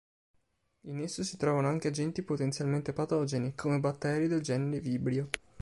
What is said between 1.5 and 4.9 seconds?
anche agenti potenzialmente patogeni, come batteri del genere